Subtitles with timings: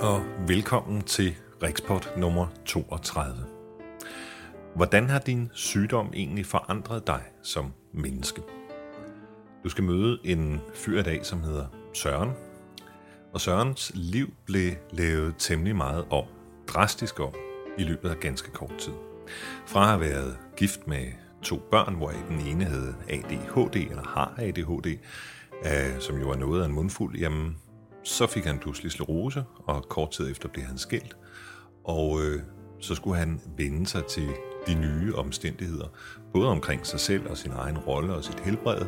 [0.00, 3.34] og velkommen til Rikspot nummer 32.
[4.76, 8.42] Hvordan har din sygdom egentlig forandret dig som menneske?
[9.64, 12.30] Du skal møde en fyr i dag, som hedder Søren.
[13.32, 16.24] Og Sørens liv blev lavet temmelig meget om,
[16.68, 17.34] drastisk om,
[17.78, 18.94] i løbet af ganske kort tid.
[19.66, 21.06] Fra at have været gift med
[21.42, 24.86] to børn, hvor den ene havde ADHD, eller har ADHD,
[25.64, 27.56] øh, som jo er noget af en mundfuld, jamen
[28.02, 31.16] så fik han pludselig sklerose, og kort tid efter blev han skilt.
[31.84, 32.42] Og øh,
[32.80, 34.28] så skulle han vende sig til
[34.66, 35.86] de nye omstændigheder,
[36.32, 38.86] både omkring sig selv og sin egen rolle og sit helbred,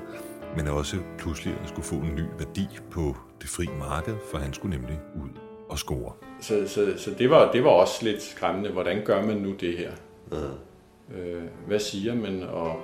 [0.56, 4.52] men også pludselig at skulle få en ny værdi på det fri marked, for han
[4.52, 5.28] skulle nemlig ud
[5.68, 6.12] og score.
[6.40, 8.70] Så, så, så det, var, det var også lidt skræmmende.
[8.70, 9.90] Hvordan gør man nu det her?
[10.32, 11.18] Ja.
[11.18, 12.42] Øh, hvad siger man?
[12.42, 12.80] Og,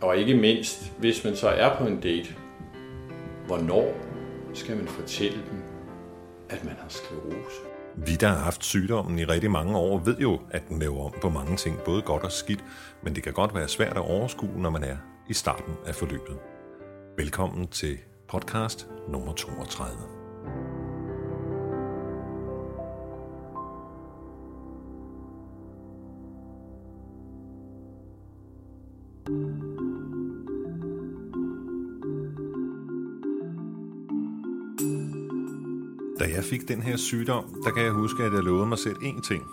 [0.00, 2.34] og ikke mindst, hvis man så er på en date,
[3.46, 3.94] hvornår
[4.54, 5.62] skal man fortælle dem,
[6.50, 7.60] at man har sklerose?
[7.96, 11.12] Vi, der har haft sygdommen i rigtig mange år, ved jo, at den laver om
[11.22, 12.64] på mange ting, både godt og skidt,
[13.02, 14.96] men det kan godt være svært at overskue, når man er
[15.28, 16.38] i starten af forløbet.
[17.16, 20.21] Velkommen til podcast nummer 32.
[36.52, 39.44] fik den her sygdom, der kan jeg huske, at jeg lovede mig selv én ting.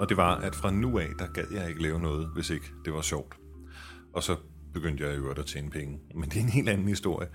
[0.00, 2.66] Og det var, at fra nu af, der gad jeg ikke lave noget, hvis ikke
[2.84, 3.36] det var sjovt.
[4.12, 4.36] Og så
[4.74, 5.98] begyndte jeg i øvrigt at tjene penge.
[6.14, 7.28] Men det er en helt anden historie.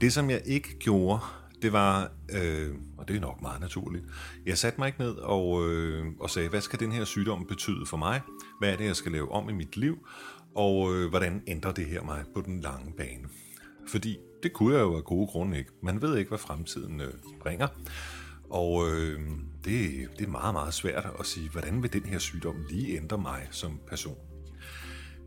[0.00, 1.20] Det, som jeg ikke gjorde,
[1.62, 2.10] det var,
[2.42, 4.04] øh, og det er nok meget naturligt,
[4.46, 7.86] jeg satte mig ikke ned og, øh, og sagde, hvad skal den her sygdom betyde
[7.86, 8.20] for mig?
[8.58, 10.06] Hvad er det, jeg skal lave om i mit liv?
[10.54, 13.28] Og øh, hvordan ændrer det her mig på den lange bane?
[13.88, 15.70] Fordi det kunne jeg jo af gode grunde ikke.
[15.82, 17.68] Man ved ikke, hvad fremtiden øh, bringer.
[18.52, 19.20] Og øh,
[19.64, 23.18] det, det er meget, meget svært at sige, hvordan vil den her sygdom lige ændre
[23.18, 24.16] mig som person.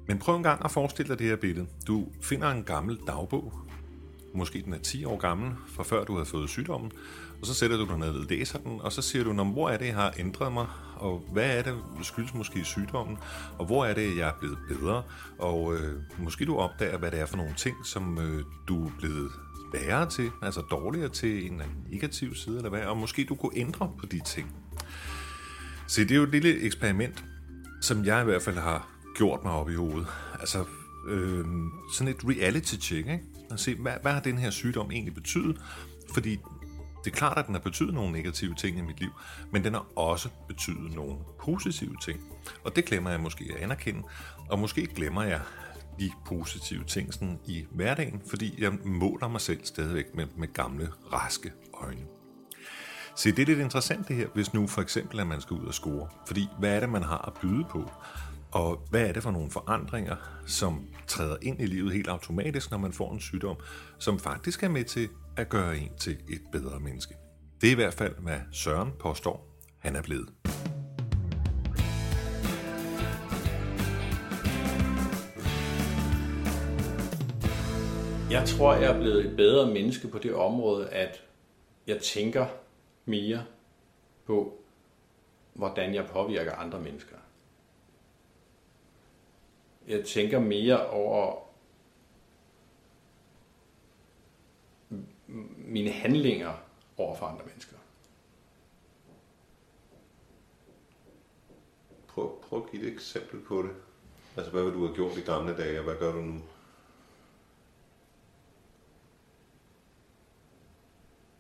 [0.07, 1.67] Men prøv en gang at forestille dig det her billede.
[1.87, 3.53] Du finder en gammel dagbog,
[4.33, 6.91] måske den er 10 år gammel, fra før du havde fået sygdommen,
[7.41, 9.77] og så sætter du dig ned og læser den, og så siger du, hvor er
[9.77, 13.17] det, jeg har ændret mig, og hvad er det, skyldes måske sygdommen,
[13.57, 15.03] og hvor er det, jeg er blevet bedre,
[15.39, 18.91] og øh, måske du opdager, hvad det er for nogle ting, som øh, du er
[18.99, 19.31] blevet
[19.75, 23.91] værre til, altså dårligere til en negativ side, eller hvad, og måske du kunne ændre
[23.99, 24.55] på de ting.
[25.87, 27.23] Se, det er jo et lille eksperiment,
[27.81, 30.07] som jeg i hvert fald har gjort mig op i hovedet.
[30.39, 30.65] Altså
[31.07, 31.45] øh,
[31.93, 33.23] sådan et reality check, ikke?
[33.51, 35.61] At se, hvad, hvad har den her sygdom egentlig betydet?
[36.13, 36.39] Fordi
[37.05, 39.09] det er klart, at den har betydet nogle negative ting i mit liv,
[39.51, 42.19] men den har også betydet nogle positive ting.
[42.63, 44.03] Og det glemmer jeg måske at anerkende,
[44.49, 45.41] og måske glemmer jeg
[45.99, 50.89] de positive ting sådan i hverdagen, fordi jeg måler mig selv stadigvæk med, med gamle,
[51.13, 52.05] raske øjne.
[53.15, 55.65] Se, det er lidt interessant det her, hvis nu for eksempel, at man skal ud
[55.65, 56.07] og score.
[56.27, 57.91] Fordi hvad er det, man har at byde på?
[58.51, 62.77] Og hvad er det for nogle forandringer, som træder ind i livet helt automatisk, når
[62.77, 63.55] man får en sygdom,
[63.99, 67.13] som faktisk er med til at gøre en til et bedre menneske?
[67.61, 70.29] Det er i hvert fald, hvad Søren påstår, han er blevet.
[78.35, 81.23] Jeg tror, jeg er blevet et bedre menneske på det område, at
[81.87, 82.47] jeg tænker
[83.05, 83.45] mere
[84.25, 84.57] på,
[85.53, 87.15] hvordan jeg påvirker andre mennesker.
[89.87, 91.47] Jeg tænker mere over
[95.57, 96.53] mine handlinger
[96.97, 97.77] over for andre mennesker.
[102.07, 103.71] Prøv, prøv at give et eksempel på det.
[104.37, 106.41] Altså, hvad vil du have gjort i gamle dage, og hvad gør du nu?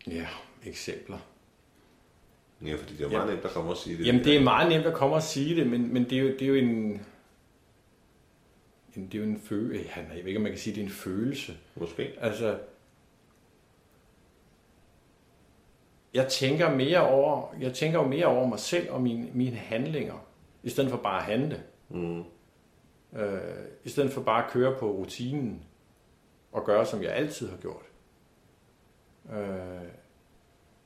[0.07, 0.27] Ja,
[0.65, 1.17] eksempler.
[2.65, 3.31] Ja, fordi det er meget Ja.
[3.33, 4.05] nemt at komme og sige det.
[4.07, 6.27] Jamen, det er meget nemt at komme og sige det, men, men det, er jo,
[6.27, 6.65] det er jo en...
[6.67, 7.01] en-
[8.95, 9.89] Det er jo en følelse.
[9.95, 11.57] Jeg ved ikke, om man kan sige, det er en følelse.
[11.75, 12.13] Måske.
[12.21, 12.59] Altså,
[16.13, 20.25] jeg tænker mere over, jeg tænker jo mere over mig selv og mine, mine handlinger,
[20.63, 21.63] i stedet for bare at handle.
[21.89, 22.23] Mm.
[23.13, 23.39] Øh,
[23.83, 25.63] I stedet for bare at køre på rutinen
[26.51, 27.85] og gøre, som jeg altid har gjort.
[29.33, 29.87] Øh,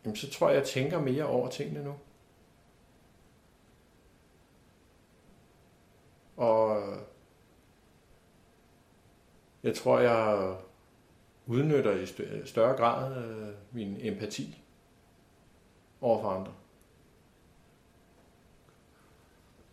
[0.10, 1.94] jamen, så tror jeg, jeg tænker mere over tingene nu.
[6.38, 6.84] Og
[9.64, 10.56] jeg tror, jeg
[11.46, 12.06] udnytter i
[12.46, 14.62] større grad øh, min empati
[16.02, 16.54] over for andre.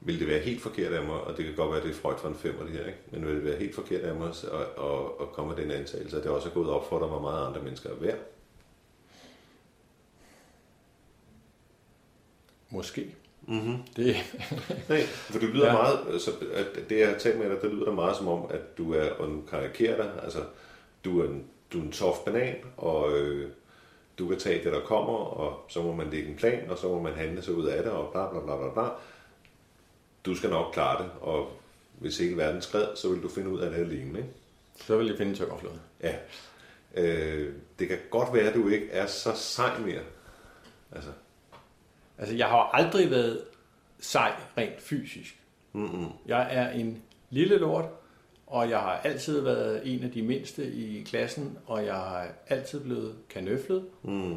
[0.00, 2.00] Vil det være helt forkert af mig, og det kan godt være, at det er
[2.00, 2.98] Freud for en femmer det her, ikke?
[3.10, 6.16] men vil det være helt forkert af mig at, at, at komme med den antagelse,
[6.16, 8.18] at det også er gået op for dig, hvor meget andre mennesker er værd?
[12.76, 13.14] Måske.
[13.48, 13.76] Mm-hmm.
[13.96, 14.16] Det,
[14.88, 15.72] Nej, for du lyder Ja.
[15.72, 18.78] meget, så at det jeg har talt med dig, det lyder meget som om, at
[18.78, 20.38] du er, og nu karikerer dig, altså,
[21.04, 23.50] du er en, du er en tof banan, og øh,
[24.18, 26.88] du kan tage det, der kommer, og så må man lægge en plan, og så
[26.88, 28.88] må man handle sig ud af det, og bla bla bla bla bla.
[30.26, 31.50] Du skal nok klare det, og
[31.98, 34.30] hvis ikke verden skred, så vil du finde ud af det alene, ikke?
[34.86, 35.80] så vil jeg finde tømmerflåden.
[36.02, 36.14] Ja.
[36.94, 40.02] Øh, det kan godt være, at du ikke er så sej mere.
[40.92, 41.10] Altså,
[42.18, 43.40] Altså, jeg har aldrig været
[44.00, 45.40] sej rent fysisk.
[45.72, 46.06] mm-mm.
[46.26, 47.84] Jeg er en lille lort,
[48.46, 52.80] og jeg har altid været en af de mindste i klassen, og jeg har altid
[52.80, 53.84] blevet kanøflet.
[54.02, 54.32] Mm.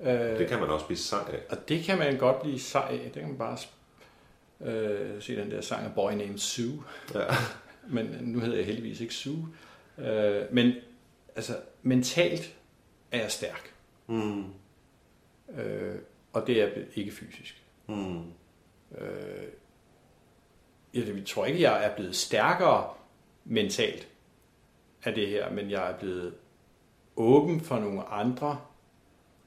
[0.00, 1.40] Øh, Det kan man også blive sej af.
[1.50, 3.10] Og det kan man godt blive sej af.
[3.14, 3.58] Det kan man bare
[4.60, 6.82] øh, se den der sang af Boy Named Sue.
[7.14, 7.20] Ja.
[7.94, 9.48] Men nu hedder jeg heldigvis ikke Sue.
[9.98, 10.72] Øh, men
[11.36, 12.54] altså, mentalt
[13.12, 13.72] er jeg stærk.
[14.06, 14.44] Mm.
[15.58, 15.94] Øh,
[16.32, 17.64] og det er ikke fysisk.
[17.86, 18.32] Mm.
[18.98, 19.48] Øh,
[20.94, 22.94] jeg tror ikke, jeg er blevet stærkere
[23.44, 24.08] mentalt
[25.04, 26.34] af det her, men jeg er blevet
[27.16, 28.60] åben for nogle andre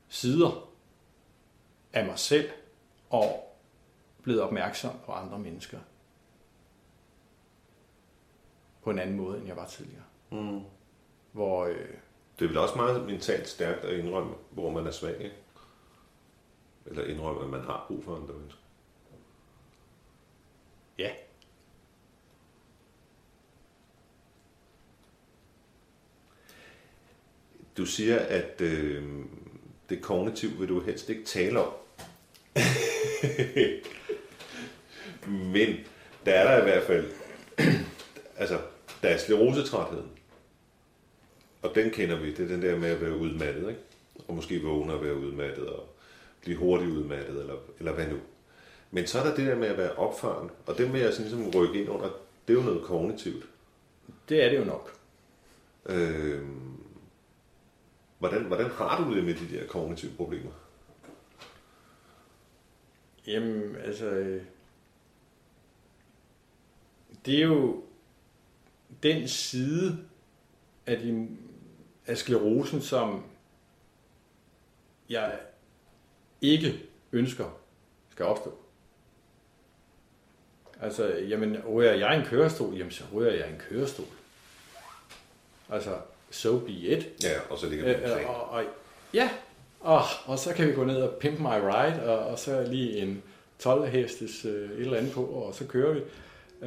[0.07, 0.69] sider
[1.93, 2.49] af mig selv,
[3.09, 3.57] og
[4.23, 5.79] blevet opmærksom på andre mennesker
[8.83, 10.03] på en anden måde, end jeg var tidligere.
[10.31, 10.61] Mm.
[11.31, 11.87] Hvor, øh,
[12.39, 15.35] Det er vel også meget mentalt stærkt at indrømme, hvor man er svag, ikke?
[16.85, 18.61] Eller indrømme, at man har brug for andre mennesker.
[20.97, 21.11] ja,
[27.77, 29.03] Du siger, at øh,
[29.89, 31.73] det kognitiv vil du helst ikke tale om.
[35.53, 35.75] Men
[36.25, 37.11] der er der i hvert fald,
[38.37, 38.61] altså,
[39.01, 40.09] der er sklerosetrætheden.
[41.61, 43.81] Og den kender vi, det er den der med at være udmattet, ikke?
[44.27, 45.90] Og måske vågne og være udmattet, og
[46.41, 48.17] blive hurtigt udmattet, eller, eller hvad nu.
[48.91, 51.31] Men så er der det der med at være opfaren, og det vil jeg sådan
[51.31, 52.09] ligesom rykke ind under,
[52.47, 53.45] det er jo noget kognitivt.
[54.29, 54.97] det er det jo nok.
[55.85, 56.41] Øh,
[58.19, 60.51] hvordan, hvordan har du det med de der kognitive problemer?
[63.27, 64.05] Jamen, altså...
[64.05, 64.43] øh,
[67.25, 67.83] Det er jo
[69.03, 70.05] den side
[70.85, 71.39] af, din,
[72.05, 73.23] af sklerosen, som
[75.09, 75.39] jeg
[76.41, 76.79] ikke
[77.11, 77.45] ønsker
[78.11, 78.57] skal opstå.
[80.81, 84.05] Altså, jamen, ryger jeg en kørestol, jamen så ryger jeg en kørestol.
[85.69, 85.97] Altså,
[86.31, 87.23] so be it.
[87.23, 88.63] Ja, og så ligger du Øh, og, og,
[89.13, 89.29] ja,
[89.79, 92.97] og, og så kan vi gå ned og pimp my ride, og, og så lige
[92.97, 93.23] en
[93.59, 96.01] 12 hestes øh, et eller andet på, og så kører vi.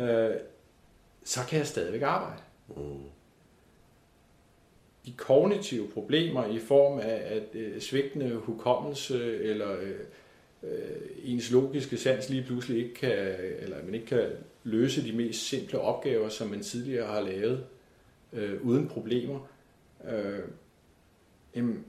[0.01, 0.37] Øh,
[1.25, 2.43] så kan jeg stadigvæk arbejde.
[2.69, 3.03] Mm.
[5.07, 10.01] De kognitive problemer i form af at øh, svigtende hukommelse eller øh,
[10.63, 14.31] øh, ens logiske sans lige pludselig ikke kan, eller man ikke kan
[14.65, 17.67] løse de mest simple opgaver, som man tidligere har lavet
[18.33, 19.49] øh, uden problemer.
[20.09, 20.39] Øh,
[21.57, 21.85] jamen,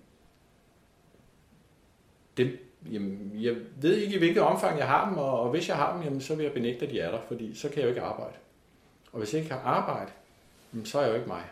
[2.38, 2.58] dem,
[2.92, 5.94] jamen, jeg ved ikke i hvilket omfang jeg har dem, og, og hvis jeg har
[5.94, 7.90] dem, jamen, så vil jeg benægte, at de er der, fordi så kan jeg jo
[7.90, 8.36] ikke arbejde.
[9.12, 10.12] Og hvis jeg ikke kan arbejde,
[10.74, 11.44] jamen, så er jeg jo ikke mig.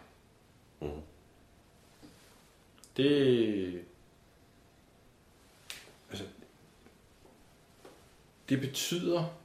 [0.82, 0.88] Mm.
[2.97, 3.85] Det,
[6.09, 6.25] altså,
[8.50, 9.38] det betyder,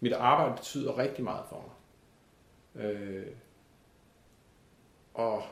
[0.00, 2.84] mit arbejde betyder rigtig meget for mig.
[2.84, 3.26] Øh,
[5.14, 5.42] og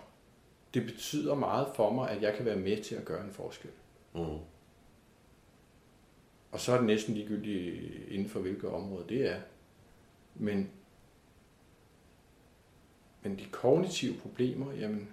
[0.74, 3.70] det betyder meget for mig, at jeg kan være med til at gøre en forskel.
[4.14, 4.38] Mm.
[6.52, 9.40] Og så er det næsten ligegyldigt inden for hvilket område det er.
[10.34, 10.70] Men,
[13.22, 15.10] men de kognitive problemer, jamen,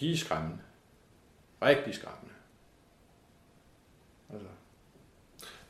[0.00, 0.58] de er skræmmende.
[1.62, 2.34] Rigtig skræmmende.
[4.32, 4.48] Altså,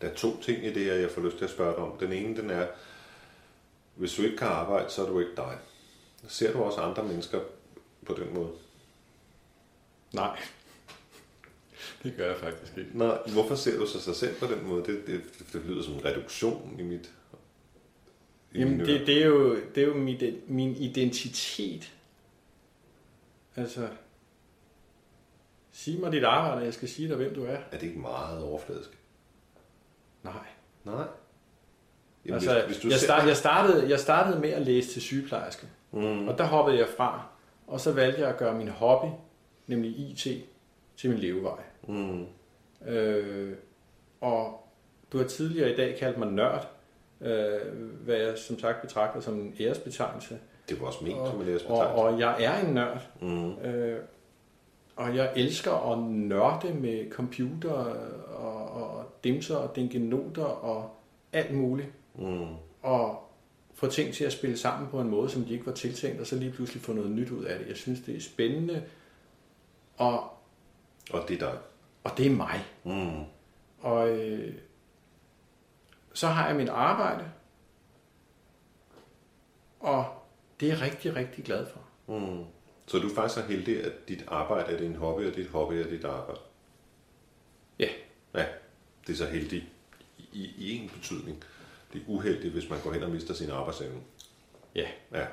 [0.00, 1.99] Der er to ting i det her, jeg får lyst til at spørge dig om.
[1.99, 2.66] Den ene, den er,
[3.95, 5.59] hvis du ikke kan arbejde, så er du ikke dig.
[6.28, 7.40] Ser du også andre mennesker
[8.07, 8.50] på den måde?
[10.12, 10.38] nej.
[12.02, 12.90] det gør jeg faktisk ikke.
[12.99, 14.85] Nej, hvorfor ser du så sig selv på den måde?
[14.85, 17.11] Det, det, det lyder som en reduktion i mit...
[18.52, 21.92] I Jamen, det, det er jo, det er jo min, min identitet.
[23.57, 23.88] Altså,
[25.78, 27.56] sig mig dit arbejde, og jeg skal sige dig, hvem du er.
[27.73, 28.99] Er det ikke meget overfladisk?
[30.23, 30.32] Nej.
[30.85, 31.04] Nej.
[32.25, 35.02] Jamen, altså, hvis, hvis du jeg, start, jeg, startede, jeg startede med at læse til
[35.02, 36.28] sygeplejerske, Mm.
[36.28, 37.26] og der hoppede jeg fra,
[37.66, 39.06] og så valgte jeg at gøre min hobby,
[39.66, 40.26] nemlig IT,
[40.97, 41.58] til min levevej.
[41.88, 42.26] Mm.
[42.87, 43.56] Øh,
[44.20, 44.68] og
[45.12, 46.68] du har tidligere i dag kaldt mig nørd,
[47.20, 47.61] øh,
[48.04, 50.38] hvad jeg som sagt betragter som en æresbetegnelse.
[50.68, 53.52] Det var også ment Og- som en Og, og jeg er en nørd, Mm.
[53.58, 54.00] øh,
[54.99, 57.73] og jeg elsker at nørde med computer
[58.35, 60.90] og, og dimser og dingenoter og
[61.33, 61.88] alt muligt.
[62.14, 62.47] Mm.
[62.83, 63.31] Og
[63.75, 66.26] få ting til at spille sammen på en måde, som de ikke var tiltænkt, og
[66.26, 67.69] så lige pludselig få noget nyt ud af det.
[67.69, 68.85] Jeg synes, det er spændende,
[69.97, 70.21] og,
[71.12, 71.59] Og det er dig.
[72.05, 72.64] og det er mig.
[72.85, 73.25] Mm.
[73.81, 74.55] Og øh,
[76.12, 77.25] så har jeg mit arbejde,
[79.81, 80.05] og
[80.61, 81.81] det er jeg rigtig, rigtig glad for.
[82.19, 82.45] Mm.
[82.88, 85.75] Så du er faktisk så heldig, at dit arbejde er din hobby, og dit hobby
[85.75, 86.40] er dit arbejde.
[87.78, 87.88] Ja,
[88.35, 88.45] Ja,
[89.07, 89.64] det er så heldigt
[90.33, 91.45] i, i en betydning.
[91.92, 94.00] Det er uheldigt, hvis man går hen og mister sin arbejdsevne.
[94.75, 94.87] ja.
[95.12, 95.26] Ja,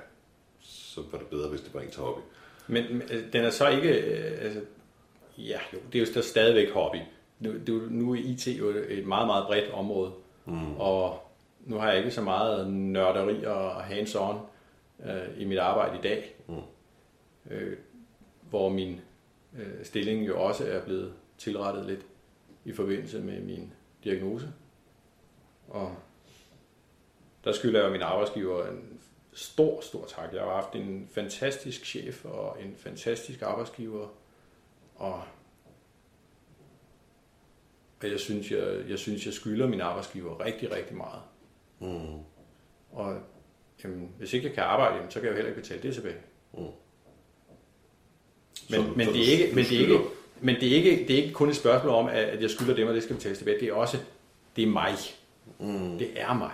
[0.59, 2.19] så var det bedre, hvis det var ens hobby.
[2.67, 3.89] Men men, øh, den er så ikke...
[3.89, 4.61] Øh, altså,
[5.37, 6.97] ja, jo, det er jo stadigvæk hobby.
[7.39, 10.11] Nu, det er nu er IT jo et meget, meget bredt område.
[10.45, 10.75] Mm.
[10.75, 11.31] Og
[11.65, 14.35] nu har jeg ikke så meget nørderi og hands-on
[15.05, 16.35] øh, i mit arbejde i dag.
[16.47, 16.55] Mm.
[17.49, 17.77] Øh,
[18.49, 19.01] hvor min
[19.57, 22.05] øh, stilling jo også er blevet tilrettet lidt
[22.65, 23.73] i forbindelse med min
[24.03, 24.53] diagnose.
[25.67, 25.95] Og
[27.43, 28.99] der skylder jeg min arbejdsgiver en
[29.33, 30.33] stor, stor tak.
[30.33, 34.07] Jeg har haft en fantastisk chef og en fantastisk arbejdsgiver.
[34.95, 35.23] Og,
[38.01, 41.21] og jeg, synes, jeg, jeg synes, jeg skylder min arbejdsgiver rigtig, rigtig meget.
[41.79, 42.19] Mm.
[42.91, 43.21] Og
[43.83, 45.93] jamen, hvis ikke jeg kan arbejde, jamen, så kan jeg jo heller ikke betale det
[45.93, 46.21] tilbage.
[46.53, 46.67] Mm.
[48.69, 49.99] Men, Så- men, det er ikke, men, det er ikke,
[50.41, 52.87] men det er ikke, det er ikke kun et spørgsmål om, at jeg skylder dem,
[52.87, 53.59] og det skal betales tilbage.
[53.59, 53.97] Det er også,
[54.55, 54.93] det er mig.
[55.59, 55.97] Mm.
[55.97, 56.51] Det er mig.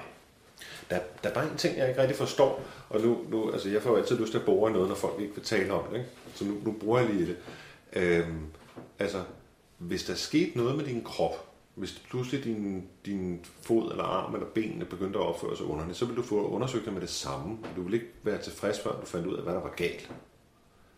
[0.90, 3.82] Der, der er bare en ting, jeg ikke rigtig forstår, og nu, nu altså jeg
[3.82, 5.98] får jo altid lyst til at bore noget, når folk ikke vil tale om det,
[5.98, 6.10] ikke?
[6.36, 7.38] så nu, nu bruger jeg lige det.
[7.94, 8.40] Øhm,
[9.00, 9.18] altså,
[9.78, 14.48] hvis der skete noget med din krop, hvis pludselig din, din fod eller arm eller
[14.48, 17.58] benene begyndte at opføre sig underligt, så vil du få undersøgt det med det samme.
[17.76, 20.10] Du vil ikke være tilfreds, før du fandt ud af, hvad der var galt.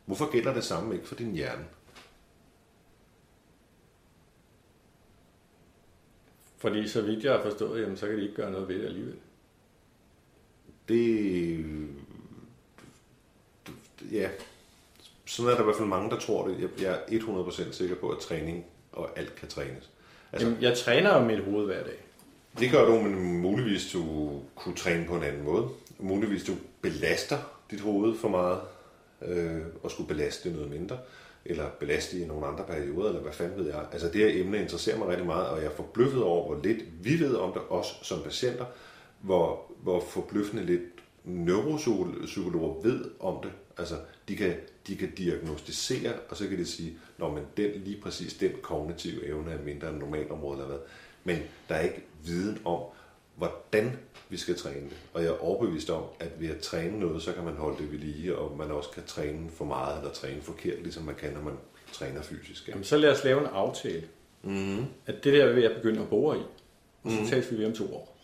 [0.05, 1.65] Hvorfor gælder det samme ikke for din hjerne?
[6.57, 8.85] Fordi så vidt jeg har forstået, jamen, så kan de ikke gøre noget ved det
[8.85, 9.15] alligevel.
[10.89, 11.65] Det...
[14.11, 14.29] Ja,
[15.25, 16.59] sådan er der i hvert fald mange, der tror det.
[16.61, 19.89] Jeg- Jeg er 100% sikker på, at træning og alt kan trænes.
[20.31, 21.97] Altså, Jamen, jeg træner jo mit hoved hver dag.
[22.59, 25.69] det gør du, men muligvis du kunne træne på en anden måde.
[25.99, 27.37] Muligvis du belaster
[27.71, 28.61] dit hoved for meget,
[29.27, 30.97] øh, og skulle belaste noget mindre,
[31.45, 33.85] eller belaste i nogle andre perioder, eller hvad fanden ved jeg.
[33.91, 36.77] Altså det her emne interesserer mig rigtig meget, og jeg er forbløffet over, hvor lidt
[37.01, 38.65] vi ved om det, os som patienter,
[39.21, 40.81] hvor, hvor forbløffende lidt
[41.23, 43.51] neuropsykologer ved om det.
[43.77, 43.95] Altså,
[44.27, 44.53] de kan,
[44.87, 49.25] de kan diagnostisere, og så kan de sige, når men den, lige præcis den kognitive
[49.25, 50.85] evne er mindre end normalområdet eller hvad.
[51.23, 51.37] Men
[51.69, 52.81] der er ikke viden om,
[53.35, 53.97] hvordan
[54.29, 54.97] vi skal træne det.
[55.13, 57.91] Og jeg er overbevist om, at ved at træne noget, så kan man holde det
[57.91, 61.33] ved lige, og man også kan træne for meget eller træne forkert, ligesom man kan,
[61.33, 61.53] når man
[61.91, 62.67] træner fysisk.
[62.67, 64.03] Jamen, så lad os lave en aftale.
[64.43, 64.85] Mm-hmm.
[65.05, 66.41] At det der vil jeg begynde at bore i.
[67.09, 68.17] Så tales vi ved om to år.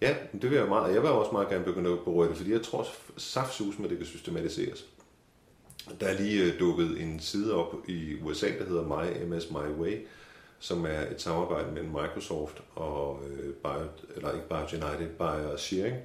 [0.00, 2.36] Ja, det vil jeg meget, og jeg vil også meget gerne begynde at berøre det,
[2.36, 4.86] fordi jeg tror saftsus med det kan systematiseres.
[6.00, 9.80] Der er lige øh, dukket en side op i USA, der hedder My MS My
[9.80, 9.98] Way,
[10.62, 15.96] som er et samarbejde mellem Microsoft og øh, Bio, eller ikke Bio United, Bio Shearing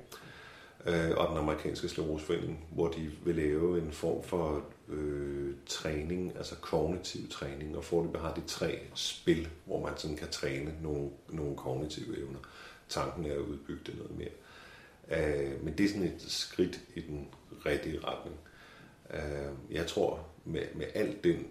[0.85, 6.55] øh, og den amerikanske skleroseforening, hvor de vil lave en form for øh, træning, altså
[6.55, 11.55] kognitiv træning, og forløbet har de tre spil, hvor man sådan kan træne nogle, nogle
[11.55, 12.39] kognitive evner.
[12.89, 14.29] Tanken er at udbygge det noget mere.
[15.19, 17.27] Øh, men det er sådan et skridt i den
[17.65, 18.35] rigtige retning.
[19.13, 21.47] Øh, jeg tror, med, med alt den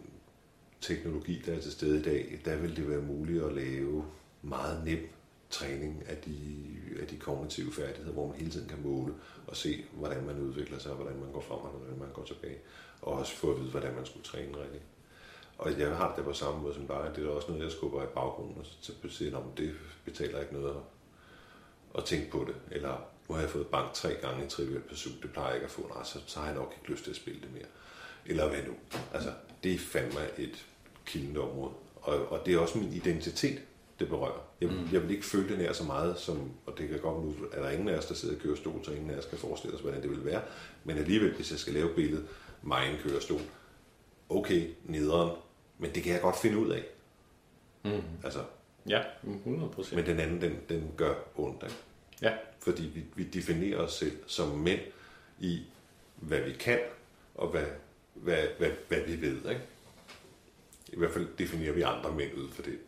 [0.80, 4.04] teknologi, der er til stede i dag, der vil det være muligt at lave
[4.42, 5.09] meget nem
[5.50, 6.56] træning af de,
[7.00, 9.14] af de kognitive færdigheder, hvor man hele tiden kan måle
[9.47, 12.59] og se, hvordan man udvikler sig, hvordan man går frem og hvordan man går tilbage.
[13.02, 14.83] Og også få at vide, hvordan man skulle træne rigtigt.
[15.59, 17.12] Og jeg har det på samme måde som dig.
[17.16, 20.52] Det er også noget, jeg skubber i baggrunden, og så siger, om det betaler ikke
[20.52, 20.83] noget at,
[21.99, 22.56] at tænke på det.
[22.71, 25.64] Eller nu har jeg fået bank tre gange i Trivial Pursuit, det plejer jeg ikke
[25.64, 25.88] at få.
[25.95, 27.66] Nej, så, så har jeg nok ikke lyst til at spille det mere.
[28.26, 28.73] Eller hvad nu?
[29.14, 30.66] Altså, det er fandme et
[31.06, 31.73] kildende område.
[31.97, 33.62] Og, og det er også min identitet,
[33.99, 34.47] det berører.
[34.61, 34.88] Jeg, mm.
[34.92, 37.62] jeg vil ikke føle det nær så meget, som, og det kan godt nu, er
[37.62, 39.80] der ingen af os, der sidder i kørestol, så ingen af os kan forestille os,
[39.83, 40.42] hvordan det vil være.
[40.85, 42.26] Men alligevel, hvis jeg skal lave billedet,
[42.62, 43.40] mig en kørestol,
[44.28, 45.30] okay, nederen,
[45.78, 46.85] men det kan jeg godt finde ud af.
[47.85, 48.02] Mm.
[48.25, 48.40] Altså,
[48.88, 49.97] Ja, 100 procent.
[49.97, 51.62] men den anden, den, den gør ondt.
[51.62, 51.76] Ikke?
[52.23, 52.33] Ja.
[52.61, 54.80] Fordi vi, vi definerer os selv som mænd
[55.40, 55.62] i,
[56.16, 56.78] hvad vi kan,
[57.35, 57.64] og hvad,
[58.23, 59.37] hvad, hvad, hvad vi ved.
[59.50, 59.61] Ikke?
[60.92, 62.78] I hvert fald definerer vi andre mænd ud for det.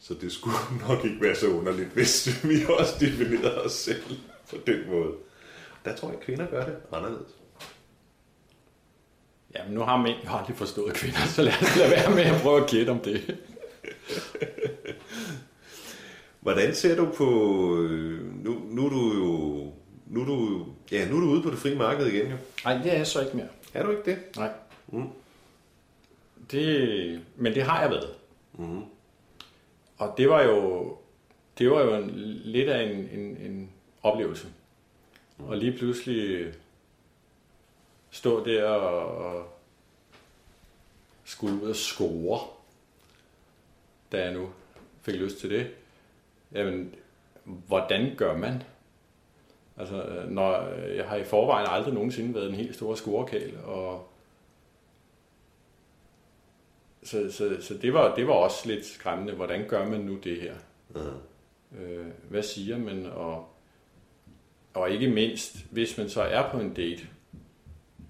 [0.00, 0.56] Så det skulle
[0.88, 4.02] nok ikke være så underligt, hvis vi også definerede os selv
[4.50, 5.12] på den måde.
[5.84, 7.28] Der tror jeg, at kvinder gør det anderledes.
[9.56, 12.40] Jamen, nu har mænd jo aldrig forstået kvinder, så lad os lade være med at
[12.42, 13.38] prøve at gætte om det.
[16.40, 17.26] Hvordan ser du på...
[17.82, 19.72] øh, Nu, nu er du jo...
[20.06, 22.36] Nu er du, ja, nu er du ude på det frie marked igen, jo.
[22.64, 23.48] Nej, det er jeg så ikke mere.
[23.74, 24.36] Er du ikke det?
[24.36, 24.52] Nej.
[24.86, 25.08] Mm.
[26.50, 28.14] Det, men det har jeg været.
[28.52, 28.82] Mm.
[29.98, 30.96] Og det var jo,
[31.58, 32.10] det var jo en,
[32.44, 33.70] lidt af en, en, en
[34.02, 34.48] oplevelse.
[35.38, 36.52] Og lige pludselig
[38.10, 39.58] stå der og, og
[41.24, 42.40] skulle ud og score,
[44.12, 44.50] da jeg nu
[45.02, 45.70] fik lyst til det.
[46.52, 46.94] Jamen,
[47.44, 48.62] hvordan gør man?
[49.78, 54.08] Altså, når jeg har i forvejen aldrig nogensinde været en helt stor scorekæl, og
[57.02, 59.32] så, så, så det, var, det var også lidt skræmmende.
[59.32, 60.54] Hvordan gør man nu det her?
[61.78, 63.06] Øh, hvad siger man?
[63.06, 63.48] Og,
[64.74, 67.08] og ikke mindst, hvis man så er på en date,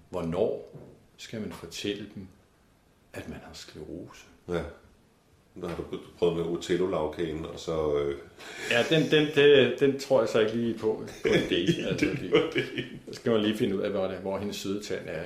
[0.09, 0.75] hvornår
[1.17, 2.27] skal man fortælle dem,
[3.13, 4.25] at man har sklerose?
[4.47, 4.63] Ja.
[5.61, 5.83] Nu har du
[6.19, 7.97] prøvet med Otello-lavkagen, og så...
[7.97, 8.15] Øh,
[8.71, 11.87] Ja, den, den, den, den tror jeg så ikke lige på på en date.
[11.89, 12.63] Altså, det, det.
[13.07, 15.23] så skal man lige finde ud af, hvor, det, hvor hendes søde tand er.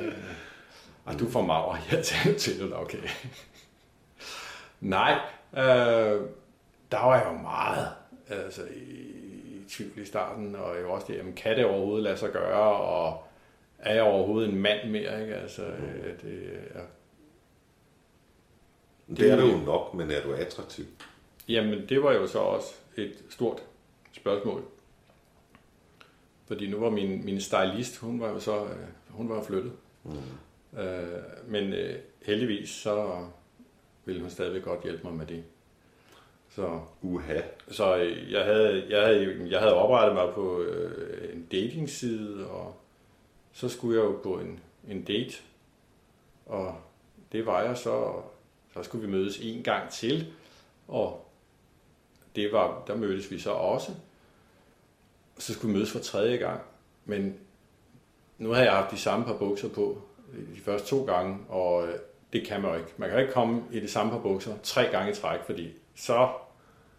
[1.05, 1.77] Og du får maver
[2.37, 2.97] til det, okay.
[4.81, 5.19] Nej,
[5.53, 6.21] øh,
[6.91, 7.87] der var jeg jo meget
[8.29, 8.89] altså, i,
[9.45, 12.31] i tvivl i starten, og jeg var også det, jamen, kan det overhovedet lade sig
[12.31, 13.23] gøre, og
[13.79, 15.35] er jeg overhovedet en mand mere, ikke?
[15.35, 16.79] Altså, øh, det, er,
[19.09, 20.85] Det er du jo nok, men er du attraktiv?
[21.47, 23.63] Jamen, det var jo så også et stort
[24.11, 24.63] spørgsmål.
[26.47, 29.71] Fordi nu var min, min stylist, hun var jo så øh, hun var flyttet.
[30.03, 30.79] Mm.
[30.79, 31.95] Øh, men øh,
[32.25, 33.25] heldigvis så
[34.05, 35.43] ville hun stadigvæk godt hjælpe mig med det.
[36.49, 37.41] Så, Uha.
[37.67, 42.75] så øh, jeg, havde, jeg, havde, jeg havde oprettet mig på øh, en datingside, og
[43.53, 45.35] så skulle jeg jo på en, en date.
[46.45, 46.75] Og
[47.31, 48.21] det var jeg så,
[48.73, 50.33] så skulle vi mødes en gang til,
[50.87, 51.25] og
[52.35, 53.91] det var, der mødtes vi så også.
[55.37, 56.61] Så skulle vi mødes for tredje gang,
[57.05, 57.35] men
[58.37, 60.01] nu havde jeg haft de samme par bukser på
[60.33, 61.93] øh, de første to gange, og øh,
[62.33, 62.89] det kan man jo ikke.
[62.97, 66.29] Man kan ikke komme i det samme par bukser tre gange i træk, fordi så,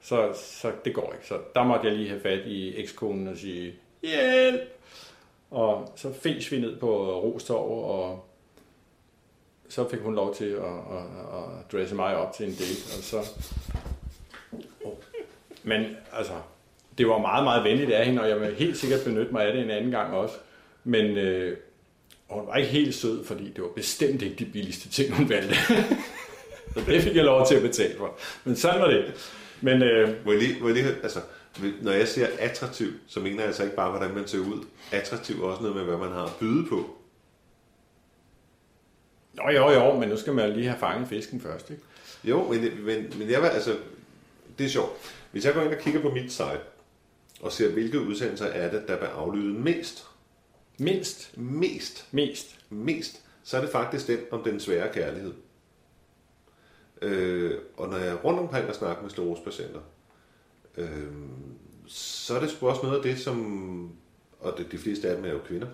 [0.01, 1.27] så, så det går ikke.
[1.27, 4.61] Så der måtte jeg lige have fat i ekskonen og sige, hjælp!
[5.51, 8.25] Og så fes vi ned på Rostorv, og
[9.69, 11.05] så fik hun lov til at, at,
[11.39, 13.31] at dresse mig op til en date, og så...
[15.63, 16.33] Men altså,
[16.99, 19.53] det var meget, meget venligt af hende, og jeg vil helt sikkert benytte mig af
[19.53, 20.35] det en anden gang også.
[20.85, 21.57] Men øh,
[22.29, 25.55] hun var ikke helt sød, fordi det var bestemt ikke de billigste ting, hun valgte.
[26.75, 28.19] så det fik jeg lov til at betale for.
[28.45, 29.15] Men sådan var det.
[29.61, 31.21] Men øh, Må jeg lige, må jeg lige, altså,
[31.83, 34.65] når jeg siger attraktiv, så mener jeg altså ikke bare, hvordan man ser ud.
[34.93, 36.97] Attraktiv er også noget med, hvad man har at byde på
[39.39, 41.83] jo, jo, jo, men nu skal man lige have fanget fisken først, ikke?
[42.25, 43.77] Jo, men, men, men jeg vil, altså,
[44.59, 44.93] det er sjovt.
[45.33, 46.61] Hvis jeg går ind og kigger på mit site,
[47.41, 50.05] og ser, hvilke udsendelser er det, der vil aflyde mest,
[50.79, 52.59] Mindst, mest, mest.
[52.71, 55.35] mest, så er det faktisk den om den svære kærlighed.
[57.03, 59.81] Øh, og når jeg er rundt omkring og snakker med sklerosepatienter,
[60.77, 61.13] øh,
[61.87, 63.97] så er det sgu også noget af det, som,
[64.41, 65.69] og det, de fleste af dem er jo kvinder,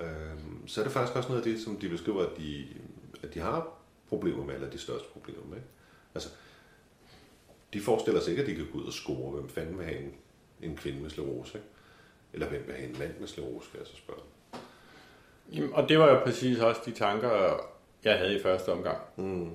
[0.00, 2.66] øh, så er det faktisk også noget af det, som de beskriver, at de,
[3.22, 3.68] at de har
[4.08, 5.58] problemer med, eller de største problemer med.
[6.14, 6.28] Altså,
[7.72, 9.98] de forestiller sig ikke, at de kan gå ud og score, hvem fanden vil have
[9.98, 10.14] en,
[10.62, 11.68] en kvinde med sklerose, ikke?
[12.32, 14.20] Eller hvem vil have en mand med sklerose, skal jeg så spørge.
[15.52, 17.60] Jamen, og det var jo præcis også de tanker,
[18.04, 18.98] jeg havde i første omgang.
[19.16, 19.50] Mm.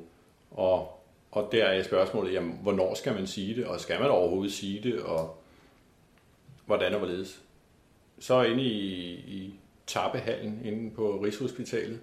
[0.52, 4.54] Og, og der er spørgsmålet, jamen, hvornår skal man sige det, og skal man overhovedet
[4.54, 5.38] sige det, og
[6.66, 7.42] hvordan og hvorledes.
[8.20, 12.00] Så inde i, i tappehallen inde på Rigshospitalet,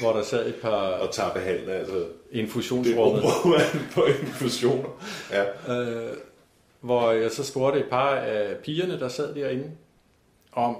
[0.00, 3.60] hvor der sad et par Og tappehallen altså det infusionsrummet, område
[3.94, 4.88] på infusioner.
[5.32, 5.74] Ja.
[5.74, 6.16] øh,
[6.80, 9.72] hvor jeg så spurgte et par af pigerne, der sad derinde,
[10.52, 10.76] om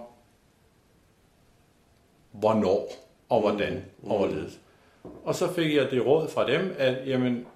[2.33, 2.93] hvornår
[3.29, 4.61] og hvordan og hvorledes.
[5.25, 7.47] Og så fik jeg det råd fra dem, at jamen,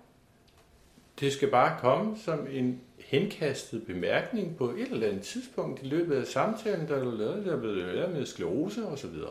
[1.20, 2.80] det skal bare komme som en
[3.12, 7.52] henkastet bemærkning på et eller andet tidspunkt i løbet af samtalen, der er lavet, der
[7.52, 9.30] er blevet lavet med sklerose og så videre.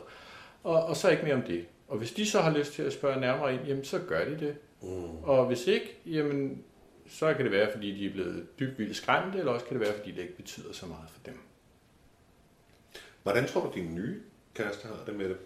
[0.63, 1.65] Og, og så ikke mere om det.
[1.87, 4.39] Og hvis de så har lyst til at spørge nærmere ind, jamen så gør de
[4.39, 4.55] det.
[4.81, 5.23] Mm.
[5.23, 6.63] Og hvis ikke, jamen
[7.09, 9.87] så kan det være, fordi de er blevet dybt vildt skræmte, eller også kan det
[9.87, 11.37] være, fordi det ikke betyder så meget for dem.
[13.23, 14.19] Hvordan tror du, din nye
[14.53, 15.37] kæreste har det med det?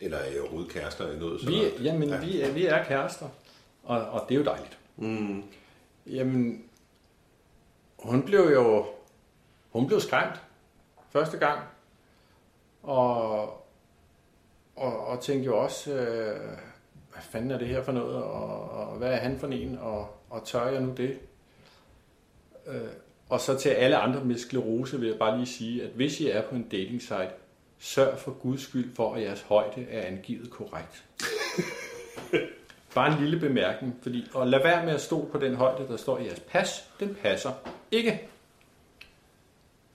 [0.00, 1.40] Eller er I overhovedet kærester i noget?
[1.40, 2.20] så Vi, jamen, Ja.
[2.20, 3.28] vi, er, vi er kærester,
[3.82, 4.78] og, og det er jo dejligt.
[4.96, 5.42] Mm.
[6.06, 6.64] Jamen,
[8.02, 8.86] hun blev jo
[9.72, 10.42] hun blev skræmt
[11.10, 11.60] første gang.
[12.82, 13.42] Og,
[14.76, 16.58] og, og tænkte jo også, øh,
[17.12, 20.16] hvad fanden er det her for noget, og, og hvad er han for en, og,
[20.30, 21.18] og tør jeg nu det?
[22.66, 22.80] Øh,
[23.28, 26.28] og så til alle andre med sklerose vil jeg bare lige sige, at hvis I
[26.28, 27.30] er på en dating site,
[27.78, 31.04] sørg for guds skyld for, at jeres højde er angivet korrekt.
[32.94, 35.96] Bare en lille bemærkning, fordi, og lad være med at stå på den højde, der
[35.96, 36.90] står i jeres pas.
[37.00, 37.52] Den passer
[37.90, 38.28] ikke.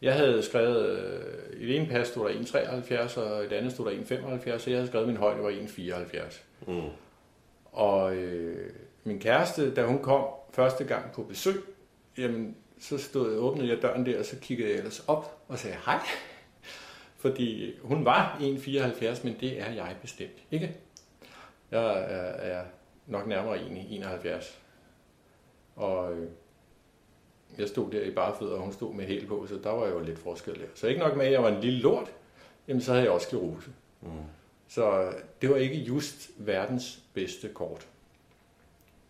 [0.02, 3.72] Jeg havde skrevet, øh, i det ene pas stod der 1,73, og i det andet
[3.72, 6.42] stod der 1,75, så jeg havde skrevet, at min højde var 1,74.
[6.68, 6.82] Mm.
[7.72, 11.64] Og øh, min kæreste, da hun kom første gang på besøg,
[12.18, 15.78] jamen, så stod, åbnede jeg døren der, og så kiggede jeg ellers op og sagde
[15.86, 16.00] hej.
[17.18, 20.76] Fordi hun var 1,74, men det er jeg bestemt ikke.
[21.72, 22.64] Jeg er, er
[23.08, 24.54] nok nærmere 1,71.
[25.76, 26.30] Og øh,
[27.58, 29.88] jeg stod der i bare fødder, og hun stod med hæl på, så der var
[29.88, 30.68] jo lidt forskel der.
[30.76, 32.14] Så ikke nok med, at jeg var en lille lort,
[32.68, 33.70] jamen så havde jeg også sklerose.
[34.02, 34.10] Mm.
[34.68, 37.88] Så det var ikke just verdens bedste kort.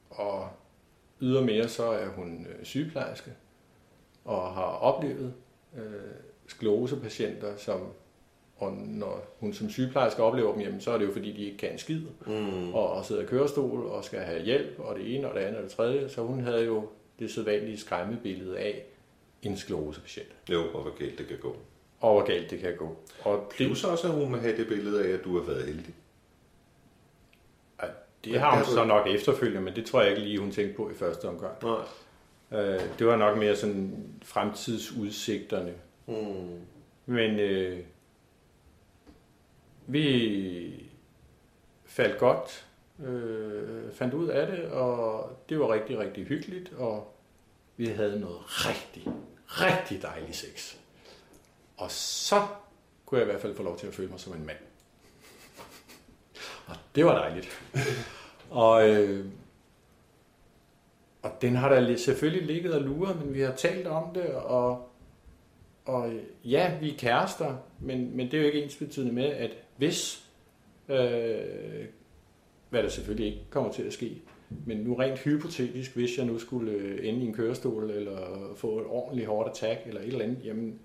[0.09, 0.49] Og
[1.21, 3.31] ydermere så er hun øh, sygeplejerske
[4.25, 5.33] og har oplevet
[5.77, 5.83] øh,
[6.47, 7.93] sklerosepatienter, som
[8.57, 11.57] og når hun som sygeplejerske oplever dem, jamen, så er det jo fordi, de ikke
[11.57, 12.73] kan en skid, Mm.
[12.73, 15.57] og, og sidder i kørestol og skal have hjælp, og det ene og det andet
[15.57, 16.09] og det tredje.
[16.09, 16.89] Så hun havde jo
[17.19, 18.83] det sædvanlige skræmmebillede af
[19.43, 21.55] en sklerosepatient, Jo, og hvor galt det kan gå.
[21.99, 22.95] og hvor galt det kan gå.
[23.21, 25.65] Og det, Plus også, at hun må have det billede af, at du har været
[25.65, 25.93] heldig.
[28.23, 30.89] det har hun så nok efterfølgende, men det tror jeg ikke lige, hun tænkte på
[30.89, 31.53] i første omgang.
[31.63, 31.79] Nej.
[32.61, 35.73] Øh, det var nok mere sådan fremtidsudsigterne.
[36.07, 36.13] Mm.
[37.05, 37.79] Men øh,
[39.87, 40.89] vi
[41.85, 42.67] faldt godt,
[42.99, 47.13] øh, fandt ud af det, og det var rigtig, rigtig hyggeligt, og
[47.77, 49.07] vi havde noget rigtig,
[49.47, 50.75] rigtig dejlig sex.
[51.77, 52.47] Og så
[53.05, 54.57] kunne jeg i hvert fald få lov til at føle mig som en mand.
[56.67, 57.47] Og det var dejligt.
[58.49, 59.25] og, øh,
[61.21, 64.89] og den har der selvfølgelig ligget og luret, men vi har talt om det, og,
[65.85, 69.51] og ja, vi er kærester, men, men det er jo ikke ens betydende med, at
[69.77, 70.29] hvis,
[70.89, 71.85] øh,
[72.69, 74.21] hvad der selvfølgelig ikke kommer til at ske,
[74.65, 78.79] men nu rent hypotetisk, hvis jeg nu skulle øh, ende i en kørestol, eller få
[78.79, 80.79] et ordentligt hårdt attack, eller et eller andet, jamen,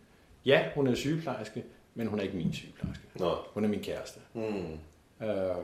[0.47, 3.05] ja, hun er sygeplejerske, men hun er ikke min sygeplejerske.
[3.15, 3.35] Nå.
[3.55, 4.21] Hun er min kæreste.
[4.35, 5.27] Mm.
[5.27, 5.57] Øh,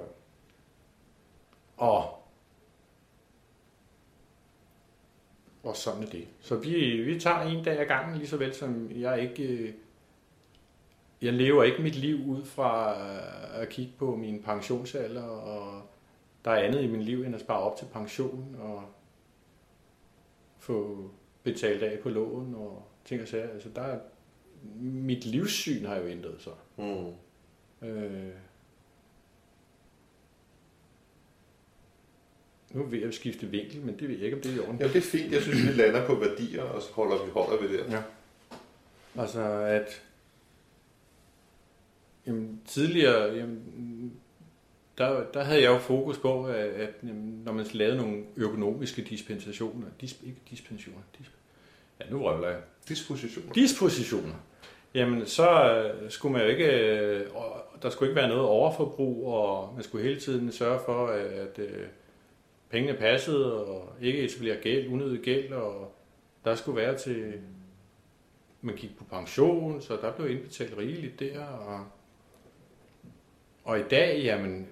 [1.76, 2.18] og,
[5.62, 6.26] og sådan er det.
[6.40, 9.74] Så vi, vi tager en dag ad gangen, lige så vel som jeg ikke...
[11.22, 15.82] Jeg lever ikke mit liv ud fra øh, at kigge på min pensionsalder, og
[16.44, 18.82] der er andet i mit liv end at spare op til pension, og
[20.58, 21.10] få
[21.42, 23.50] betalt af på lån, og ting og sager.
[23.50, 23.98] Altså, der er,
[24.80, 26.52] mit livssyn har jo ændret sig.
[26.76, 27.12] Mm.
[27.88, 28.32] Øh,
[32.70, 34.60] nu vi ved at skifte vinkel, men det ved jeg ikke, om det er i
[34.66, 34.80] orden.
[34.80, 35.32] Ja, det er fint.
[35.32, 37.92] Jeg synes, vi lander på værdier, og så holder vi holder ved det.
[37.92, 38.02] Ja.
[39.16, 40.02] Altså, at
[42.28, 44.12] jamen, tidligere, jamen,
[44.98, 49.02] der, der havde jeg jo fokus på, at, at jamen, når man lavede nogle økonomiske
[49.02, 51.30] dispensationer, dis, ikke dispensationer, dis,
[52.00, 53.52] ja, nu røvler jeg, Dispositioner.
[53.52, 54.34] dispositioner,
[54.94, 59.32] jamen så øh, skulle man jo ikke, øh, og der skulle ikke være noget overforbrug,
[59.32, 61.86] og man skulle hele tiden sørge for, at, at øh,
[62.70, 65.94] pengene passede, og ikke etablere gæld, unødig gæld, og
[66.44, 67.32] der skulle være til,
[68.62, 71.86] man gik på pension, så der blev indbetalt rigeligt der, og,
[73.68, 74.68] og i dag, jamen,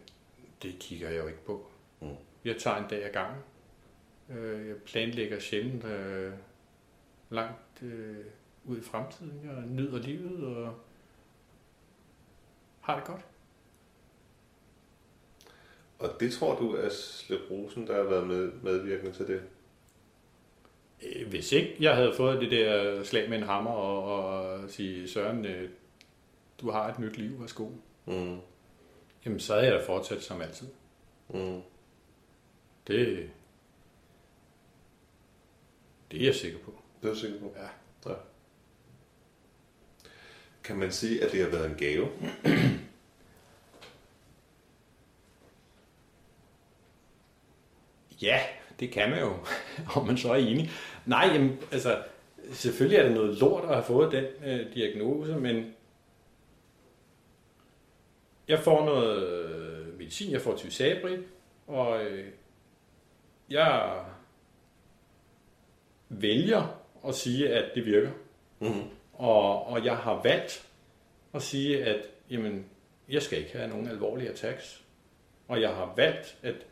[0.62, 1.66] det kigger jeg jo ikke på.
[2.00, 2.08] Mm.
[2.44, 3.42] Jeg tager en dag ad gangen.
[4.30, 6.32] Øh, Jeg planlægger sjældent øh,
[7.30, 8.16] langt øh,
[8.64, 9.40] ud i fremtiden.
[9.44, 10.74] Jeg nyder livet og
[12.80, 13.20] har det godt.
[15.98, 19.42] Og det tror du er Slip Rosen, der har været med, medvirkende til det?
[21.02, 25.08] Øh, Hvis ikke jeg havde fået det der slag med en hammer og, og sige,
[25.08, 25.70] Søren, øh,
[26.60, 27.68] du har et nyt liv, værsgo.
[28.06, 28.38] Mm.
[29.26, 30.66] Jamen, så havde jeg da fortsat som altid.
[31.28, 31.62] Mm.
[32.86, 33.30] Det,
[36.10, 36.74] det er jeg sikker på.
[37.02, 37.54] Det er du sikker på?
[37.56, 37.68] Ja.
[38.10, 38.16] ja.
[40.64, 42.08] Kan man sige, at det har været en gave?
[48.22, 48.40] Ja,
[48.80, 49.34] det kan man jo,
[49.96, 50.70] om man så er enig.
[51.06, 52.02] Nej, jamen, altså,
[52.52, 55.75] selvfølgelig er det noget lort at have fået den øh, diagnose, men
[58.48, 61.18] jeg får noget øh, medicin, jeg får Tysabri,
[61.66, 62.32] og øh,
[63.50, 64.04] jeg
[66.08, 68.10] vælger at sige, at det virker.
[68.60, 68.82] Mm.
[69.12, 70.68] Og, og jeg har valgt
[71.34, 72.66] at sige, at jamen,
[73.08, 74.84] jeg skal ikke have nogen alvorlige attacks.
[75.48, 76.66] Og jeg har valgt, at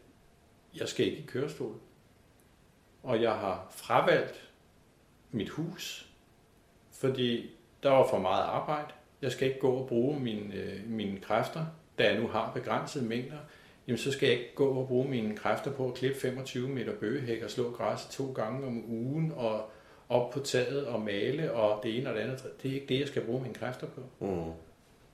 [0.75, 1.81] jeg skal ikke i kørestol.
[3.03, 4.51] Og jeg har fravalgt
[5.31, 6.09] mit hus,
[6.93, 7.51] fordi
[7.83, 8.93] der var for meget arbejde.
[9.25, 11.67] Jeg skal ikke gå og bruge mine, øh, mine kræfter,
[11.99, 13.39] da jeg nu har begrænsede mængder.
[13.87, 16.93] Jamen, så skal jeg ikke gå og bruge mine kræfter på at klippe 25 meter
[16.95, 19.71] bøgehæk og slå græsset to gange om ugen og
[20.09, 22.45] op på taget og male og det ene og det andet.
[22.63, 24.01] Det er ikke det, jeg skal bruge mine kræfter på.
[24.27, 24.53] Mm.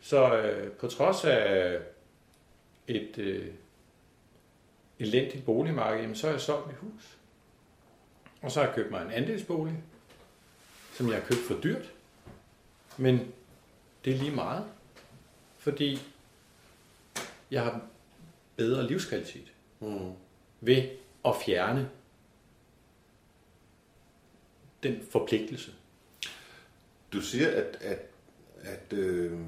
[0.00, 1.78] Så øh, på trods af
[2.88, 3.46] et øh,
[4.98, 7.18] elendigt boligmarked, jamen, så har jeg solgt mit hus.
[8.42, 9.74] Og så har jeg købt mig en andelsbolig,
[10.92, 11.92] som jeg har købt for dyrt.
[12.96, 13.32] Men
[14.04, 14.64] det er lige meget.
[15.58, 15.98] Fordi
[17.50, 17.80] jeg har
[18.56, 20.12] bedre livskvalitet Mm.
[20.60, 20.82] ved
[21.24, 21.90] at fjerne
[24.82, 25.72] den forpligtelse.
[27.12, 27.98] Du siger, at, at,
[28.62, 29.40] at øh,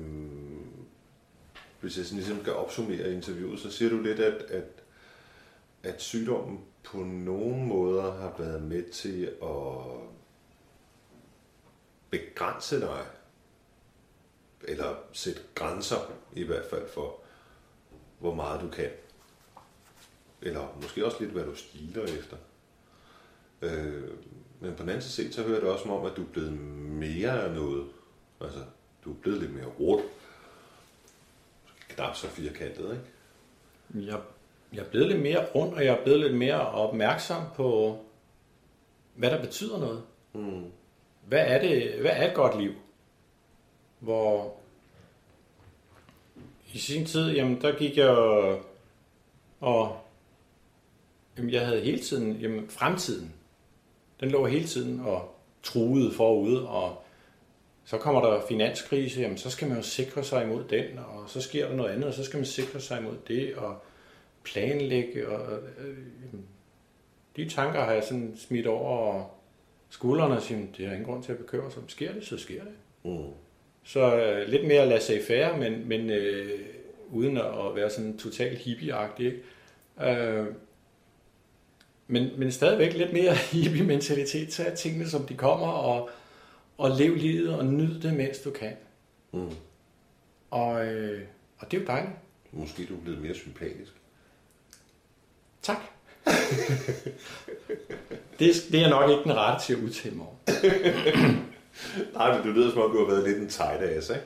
[1.80, 4.64] hvis jeg sådan ligesom skal opsummere interviewet, så siger du lidt, at, at,
[5.82, 9.86] at sygdommen på nogle måder har været med til at
[12.10, 13.06] begrænse dig,
[14.72, 15.96] eller sætte grænser
[16.32, 17.16] i hvert fald for,
[18.18, 18.90] hvor meget du kan.
[20.42, 22.36] Eller måske også lidt, hvad du stiler efter.
[23.62, 24.10] Øh,
[24.60, 27.42] men på den anden side, så hører det også om, at du er blevet mere
[27.42, 27.86] af noget.
[28.40, 28.58] Altså,
[29.04, 30.02] du er blevet lidt mere rund.
[31.88, 34.06] Knap så firkantet, ikke?
[34.06, 34.20] Jeg,
[34.72, 37.98] jeg er blevet lidt mere rundt, og jeg er blevet lidt mere opmærksom på,
[39.14, 40.02] hvad der betyder noget.
[40.32, 40.64] Mm.
[41.26, 42.00] Hvad er det?
[42.00, 42.72] Hvad er et godt liv?
[43.98, 44.56] Hvor
[46.72, 48.60] i sin tid, jamen der gik jeg og,
[49.60, 50.00] og
[51.36, 53.32] jamen, jeg havde hele tiden, jamen fremtiden,
[54.20, 57.02] den lå hele tiden og truede forude, og
[57.84, 61.40] så kommer der finanskrise, jamen så skal man jo sikre sig imod den, og så
[61.40, 63.82] sker der noget andet, og så skal man sikre sig imod det, og
[64.44, 66.46] planlægge, og øh, jamen,
[67.36, 69.24] de tanker har jeg sådan smidt over
[69.88, 71.88] skuldrene og siger, det er ingen grund til at bekymre sig om.
[71.88, 72.72] Sker det, så sker det.
[73.04, 73.32] Mm.
[73.84, 76.60] Så øh, lidt mere lade sig færre, men, men øh,
[77.10, 79.24] uden at være sådan totalt hippie-agtig.
[79.24, 79.42] Ikke?
[80.00, 80.46] Øh,
[82.06, 84.48] men, men stadigvæk lidt mere hippie-mentalitet.
[84.48, 86.10] Tag tingene, som de kommer, og,
[86.78, 88.72] og lev livet og nyd det, mens du kan.
[89.32, 89.50] Mm.
[90.50, 91.22] Og, øh,
[91.58, 92.14] og det er jo dejligt.
[92.52, 93.92] Måske du er blevet mere sympatisk.
[95.62, 95.76] Tak.
[98.38, 100.36] det, det er nok ikke den rette til at udtale mig om.
[102.14, 104.22] Nej, men du lyder som om, du har været lidt en tight ass, ikke?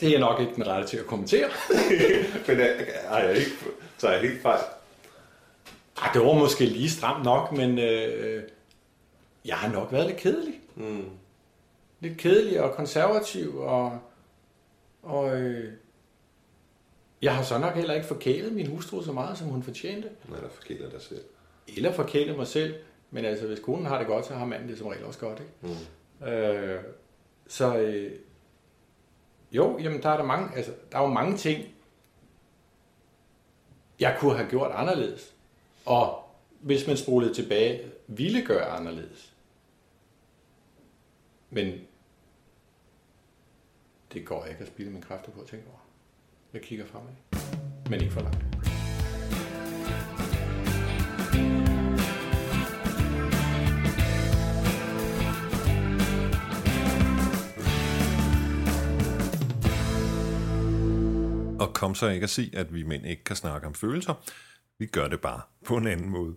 [0.00, 1.48] Det er nok ikke den rette til at kommentere.
[2.46, 2.66] men er,
[3.04, 3.50] er jeg ikke,
[3.98, 4.60] tager jeg helt fejl?
[6.02, 8.42] Ej, det var måske lige stramt nok, men øh,
[9.44, 10.60] jeg har nok været lidt kedelig.
[10.74, 11.04] Mm.
[12.00, 13.98] Lidt kedelig og konservativ, og,
[15.02, 15.72] og øh,
[17.22, 20.08] jeg har så nok heller ikke forkælet min hustru så meget, som hun fortjente.
[20.28, 21.24] Nej, der forkæler dig selv.
[21.76, 22.74] Eller forkælet mig selv.
[23.10, 25.40] Men altså, hvis konen har det godt, så har manden det som regel også godt.
[25.40, 25.76] Ikke?
[26.20, 26.26] Mm.
[26.26, 26.84] Øh,
[27.46, 28.12] så øh,
[29.52, 31.64] jo, jamen der er der mange, altså, der er jo mange ting,
[34.00, 35.34] jeg kunne have gjort anderledes.
[35.86, 36.24] Og
[36.60, 39.32] hvis man spolede tilbage, ville gøre anderledes.
[41.50, 41.80] Men
[44.12, 45.78] det går ikke at spille mine kræfter på at tænke over.
[46.52, 47.12] Jeg kigger fremad,
[47.90, 48.49] men ikke for langt.
[61.80, 64.14] Kom så ikke at sige, at vi mænd ikke kan snakke om følelser.
[64.78, 66.36] Vi gør det bare på en anden måde.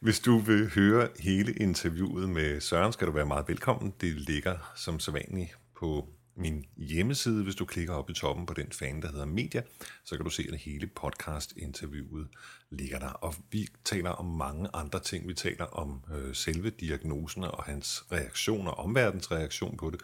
[0.00, 3.94] Hvis du vil høre hele interviewet med Søren, skal du være meget velkommen.
[4.00, 7.42] Det ligger som sædvanligt på min hjemmeside.
[7.44, 9.62] Hvis du klikker op i toppen på den fan, der hedder Media,
[10.04, 12.28] så kan du se, at hele podcast-interviewet
[12.70, 13.08] ligger der.
[13.08, 15.28] Og vi taler om mange andre ting.
[15.28, 20.00] Vi taler om øh, selve diagnosen og hans reaktioner, omverdens reaktion på det.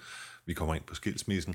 [0.46, 1.54] Vi kommer ind på skilsmissen,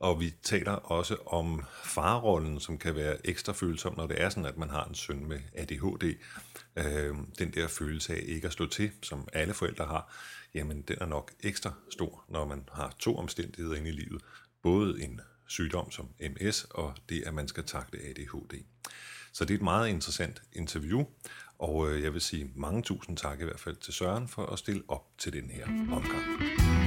[0.00, 4.46] og vi taler også om farrollen, som kan være ekstra følsom, når det er sådan,
[4.46, 6.14] at man har en søn med ADHD.
[6.76, 10.14] Øh, den der følelse af ikke at slå til, som alle forældre har,
[10.54, 14.22] jamen den er nok ekstra stor, når man har to omstændigheder inde i livet.
[14.62, 18.64] Både en sygdom som MS, og det, at man skal takle ADHD.
[19.32, 21.04] Så det er et meget interessant interview,
[21.58, 24.58] og øh, jeg vil sige mange tusind tak i hvert fald til Søren for at
[24.58, 26.79] stille op til den her omgang.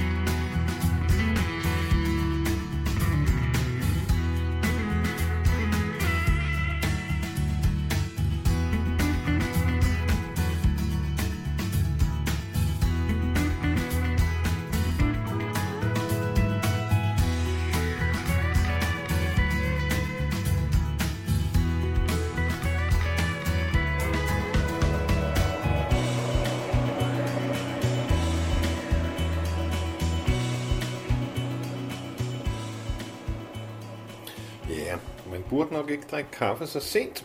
[35.54, 37.24] Burde nok ikke drikke kaffe så sent.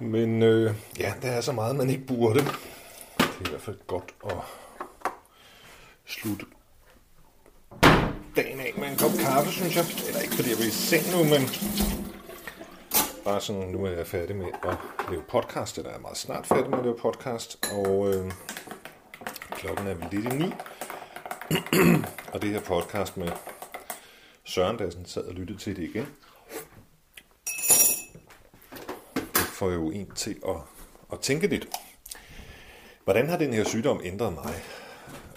[0.00, 2.38] Men øh, ja, der er så meget, man ikke burde.
[2.38, 2.44] Det
[3.18, 4.36] er i hvert fald godt at
[6.06, 6.46] slutte
[8.36, 9.84] dagen af med en kop kaffe, synes jeg.
[10.08, 11.42] Eller ikke fordi jeg vil i seng nu, men
[13.24, 14.76] bare sådan, nu er jeg færdig med at
[15.10, 18.32] lave podcast, eller jeg er meget snart færdig med at lave podcast, og øh,
[19.50, 20.52] klokken er vel lidt i ni.
[22.32, 23.28] og det her podcast med
[24.44, 26.06] Søren, der sådan sad og lyttede til det igen,
[29.34, 30.56] det får jo en til at,
[31.12, 31.68] at tænke lidt.
[33.04, 34.54] Hvordan har den her sygdom ændret mig?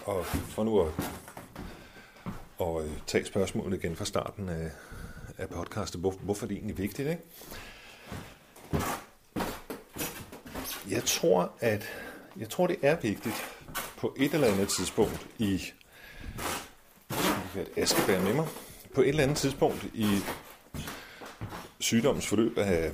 [0.06, 0.94] Og for nu at,
[2.62, 4.72] at øh, tage spørgsmålet igen fra starten af,
[5.38, 7.22] af podcastet, hvor, hvorfor er det egentlig vigtigt, ikke?
[10.90, 11.84] Jeg tror, at
[12.38, 13.36] jeg tror, det er vigtigt
[13.98, 15.54] på et eller andet tidspunkt i
[17.56, 18.48] et askebær med mig,
[18.96, 20.08] på et eller andet tidspunkt i
[21.80, 22.92] sygdommens forløb af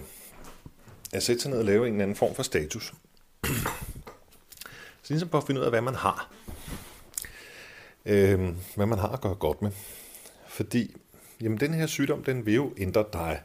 [1.14, 2.94] at sætte sig ned og lave en eller anden form for status.
[5.04, 6.32] Så ligesom på at finde ud af, hvad man har.
[8.06, 9.72] Øh, hvad man har at gøre godt med.
[10.48, 10.96] Fordi
[11.42, 13.42] jamen, den her sygdom, den vil jo ændre dig.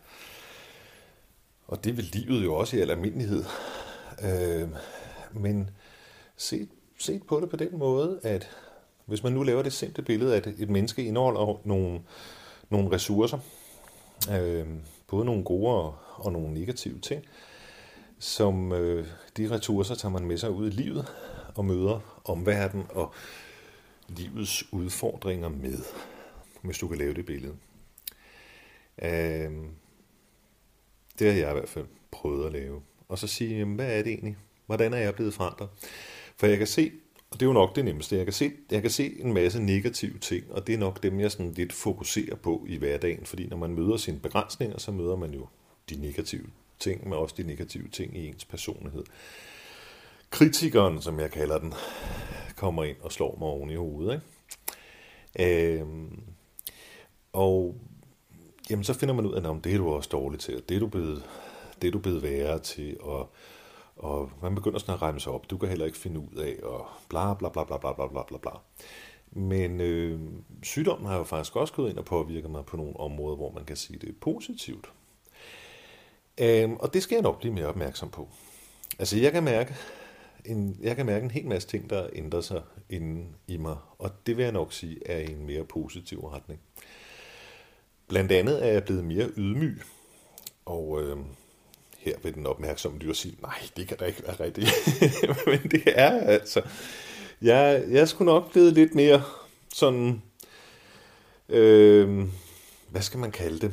[1.67, 3.45] Og det vil livet jo også i al almindelighed.
[4.23, 4.69] Øh,
[5.33, 5.71] men
[6.37, 8.51] set, set på det på den måde, at
[9.07, 12.01] hvis man nu laver det simple billede, at et menneske indeholder nogle,
[12.71, 13.39] nogle ressourcer,
[14.33, 14.67] øh,
[15.07, 17.25] både nogle gode og, og nogle negative ting,
[18.19, 21.07] som øh, de ressourcer tager man med sig ud i livet
[21.55, 23.15] og møder omverdenen og
[24.09, 25.79] livets udfordringer med,
[26.63, 27.55] hvis du kan lave det billede.
[29.03, 29.53] Øh,
[31.19, 32.83] det har jeg i hvert fald prøvet at lave.
[33.09, 34.37] Og så sige, jamen, hvad er det egentlig?
[34.67, 35.69] Hvordan er jeg blevet forandret?
[36.37, 36.93] For jeg kan se,
[37.31, 39.63] og det er jo nok det nemmeste, jeg kan se, jeg kan se en masse
[39.63, 43.47] negative ting, og det er nok dem, jeg sådan lidt fokuserer på i hverdagen, fordi
[43.47, 45.47] når man møder sine begrænsninger, så møder man jo
[45.91, 46.47] de negative
[46.81, 49.05] ting, men også de negative ting i ens personlighed.
[50.31, 51.75] Kritikeren, som jeg kalder den,
[52.57, 54.13] kommer ind og slår mig oven i hovedet.
[54.13, 55.81] Ikke?
[55.81, 56.23] Øhm,
[57.33, 57.77] og
[58.71, 60.75] jamen, så finder man ud af, at det er du også dårlig til, og det
[60.75, 61.23] er du blevet,
[61.83, 63.31] det er du blevet værre til, og,
[63.97, 65.51] og man begynder sådan at regne sig op.
[65.51, 68.23] Du kan heller ikke finde ud af, og bla bla bla bla bla bla bla
[68.23, 68.51] bla bla.
[69.31, 70.21] Men øh,
[70.63, 73.65] sygdommen har jo faktisk også gået ind og påvirket mig på nogle områder, hvor man
[73.65, 74.93] kan sige, det er positivt.
[76.41, 78.29] Øhm, og det skal jeg nok blive mere opmærksom på.
[78.99, 79.75] Altså jeg kan mærke,
[80.45, 84.11] en, jeg kan mærke en hel masse ting, der ændrer sig inden i mig, og
[84.27, 86.61] det vil jeg nok sige er i en mere positiv retning.
[88.09, 89.83] Blandt andet er jeg blevet mere ydmyg,
[90.67, 91.17] og øh,
[91.99, 94.71] her vil den opmærksomme lytter sige, nej, det kan da ikke være rigtigt.
[95.47, 96.63] Men det er altså,
[97.43, 99.23] jeg, jeg er sgu nok blevet lidt mere
[99.75, 100.23] sådan,
[101.49, 102.27] øh,
[102.89, 103.73] hvad skal man kalde det?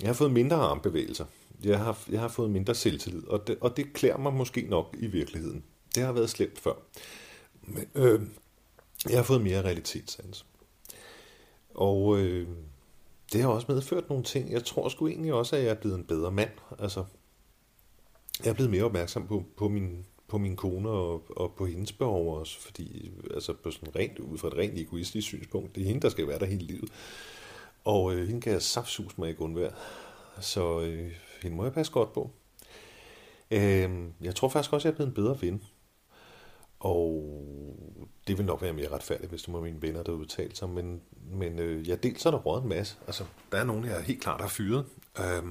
[0.00, 1.24] Jeg har fået mindre armbevægelser.
[1.64, 4.96] Jeg har, jeg har fået mindre selvtillid, og det, og det klæder mig måske nok
[4.98, 5.64] i virkeligheden.
[5.94, 6.74] Det har været slemt før.
[7.62, 8.20] Men øh,
[9.08, 10.46] jeg har fået mere realitetssans.
[11.74, 12.48] Og øh,
[13.32, 14.52] det har også medført nogle ting.
[14.52, 16.50] Jeg tror sgu egentlig også, at jeg er blevet en bedre mand.
[16.78, 17.04] Altså,
[18.44, 21.92] jeg er blevet mere opmærksom på, på, min, på min kone og, og på hendes
[21.92, 25.86] behov også, fordi altså på sådan rent, ud fra et rent egoistisk synspunkt, det er
[25.86, 26.90] hende, der skal være der hele livet.
[27.84, 29.72] Og øh, hende kan jeg saftsus mig ikke undvære.
[30.40, 32.30] Så øh, hende må jeg passe godt på.
[33.50, 35.62] Øh, jeg tror faktisk også, at jeg er blevet en bedre ven.
[36.80, 37.36] Og
[38.26, 40.68] det vil nok være mere retfærdigt, hvis det var mine venner, der udtalte sig.
[40.68, 42.96] Men, men øh, jeg dels er der råd en masse.
[43.06, 44.86] Altså, der er nogen, jeg helt klart har fyret.
[45.18, 45.42] Øh,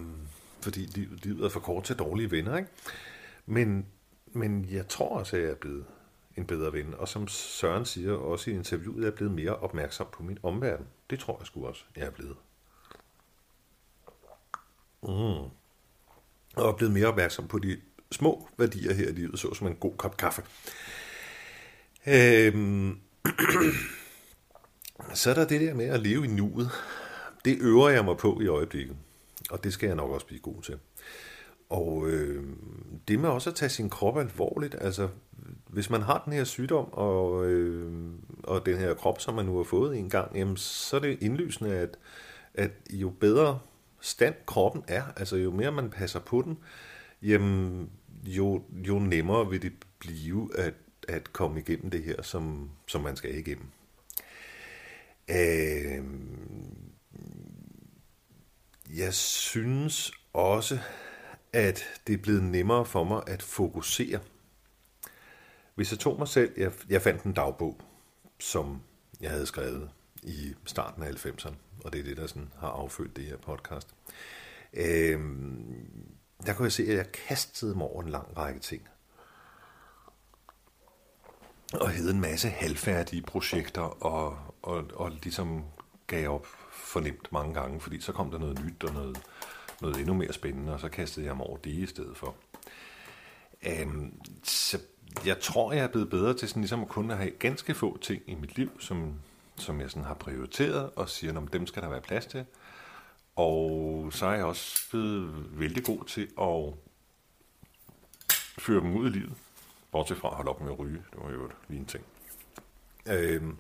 [0.61, 2.69] fordi livet, livet er for kort til dårlige venner, ikke?
[3.45, 3.85] Men,
[4.25, 5.85] men jeg tror også, at jeg er blevet
[6.37, 6.93] en bedre ven.
[6.93, 10.87] Og som Søren siger også i interviewet, jeg er blevet mere opmærksom på min omverden.
[11.09, 12.37] Det tror jeg sgu også, jeg er blevet.
[15.03, 15.49] Mm.
[16.55, 17.77] Og er blevet mere opmærksom på de
[18.11, 20.41] små værdier her i livet, såsom en god kop kaffe.
[22.07, 22.99] Øhm,
[25.13, 26.69] så er der det der med at leve i nuet.
[27.45, 28.95] Det øver jeg mig på i øjeblikket,
[29.49, 30.77] og det skal jeg nok også blive god til.
[31.69, 32.43] Og øh,
[33.07, 35.07] det med også at tage sin krop alvorligt, altså
[35.67, 37.91] hvis man har den her sygdom og, øh,
[38.43, 41.17] og den her krop, som man nu har fået en gang, jamen, så er det
[41.21, 41.97] indlysende, at,
[42.53, 43.59] at jo bedre
[44.01, 46.57] stand kroppen er, altså jo mere man passer på den,
[47.21, 47.89] jamen,
[48.23, 50.73] jo, jo nemmere vil det blive at
[51.07, 53.65] at komme igennem det her, som, som man skal igennem.
[55.29, 56.03] Øh,
[58.97, 60.79] jeg synes også,
[61.53, 64.19] at det er blevet nemmere for mig at fokusere.
[65.75, 67.81] Hvis jeg tog mig selv, jeg, jeg fandt en dagbog,
[68.39, 68.81] som
[69.21, 69.89] jeg havde skrevet
[70.23, 71.53] i starten af 90'erne,
[71.83, 73.87] og det er det, der sådan har affødt det her podcast.
[74.73, 75.19] Øh,
[76.45, 78.87] der kunne jeg se, at jeg kastede mig over en lang række ting.
[81.73, 85.65] Og havde en masse halvfærdige projekter, og, og, og ligesom
[86.07, 89.21] gav op fornemt mange gange, fordi så kom der noget nyt og noget,
[89.81, 92.35] noget endnu mere spændende, og så kastede jeg mig over det i stedet for.
[93.67, 94.13] Øhm,
[94.43, 94.79] så
[95.25, 98.21] jeg tror, jeg er blevet bedre til sådan ligesom at kunne have ganske få ting
[98.27, 99.13] i mit liv, som,
[99.61, 102.45] som jeg sådan har prioriteret, og siger, at dem skal der være plads til.
[103.35, 106.73] Og så er jeg også blevet vældig god til at
[108.59, 109.33] føre dem ud i livet.
[109.91, 111.03] Bortset fra at holde op med at ryge.
[111.11, 112.05] Det var jo lige en ting.
[113.05, 113.57] Øhm,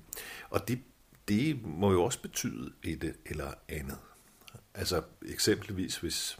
[0.49, 0.81] og det,
[1.27, 3.97] det må jo også betyde et eller andet.
[4.73, 6.39] Altså eksempelvis, hvis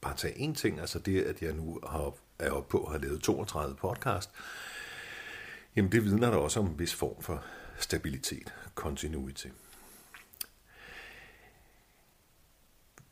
[0.00, 3.02] bare tage en ting, altså det, at jeg nu har, er oppe på at have
[3.02, 4.30] lavet 32 podcast,
[5.76, 7.44] jamen det vidner der også om en vis form for
[7.78, 9.46] stabilitet, continuity.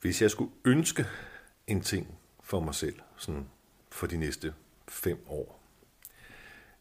[0.00, 1.06] Hvis jeg skulle ønske
[1.66, 3.46] en ting for mig selv, sådan
[3.90, 4.54] for de næste
[4.88, 5.62] fem år,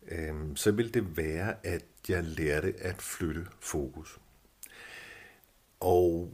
[0.07, 4.19] øh, så vil det være, at jeg lærte at flytte fokus.
[5.79, 6.33] Og